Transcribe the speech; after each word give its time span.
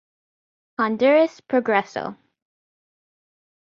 Honduras 0.79 1.41
Progreso. 1.43 2.17